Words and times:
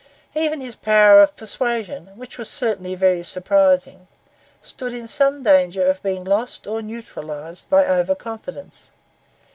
Even 0.33 0.61
his 0.61 0.75
power 0.75 1.21
of 1.21 1.35
persuasion, 1.35 2.07
which 2.15 2.39
was 2.39 2.49
certainly 2.49 2.95
very 2.95 3.21
surprising, 3.21 4.07
stood 4.59 4.95
in 4.95 5.05
some 5.05 5.43
danger 5.43 5.85
of 5.85 6.01
being 6.01 6.23
lost 6.23 6.65
or 6.65 6.81
neutralised 6.81 7.69
by 7.69 7.85
over 7.85 8.15
confidence. 8.15 8.89